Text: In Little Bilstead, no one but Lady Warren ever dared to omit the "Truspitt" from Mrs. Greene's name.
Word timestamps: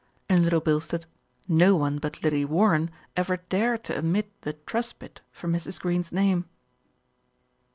In 0.27 0.43
Little 0.43 0.61
Bilstead, 0.61 1.05
no 1.47 1.75
one 1.75 1.99
but 1.99 2.23
Lady 2.23 2.43
Warren 2.43 2.89
ever 3.15 3.37
dared 3.37 3.83
to 3.83 3.99
omit 3.99 4.31
the 4.41 4.53
"Truspitt" 4.65 5.21
from 5.31 5.53
Mrs. 5.53 5.79
Greene's 5.79 6.11
name. 6.11 6.45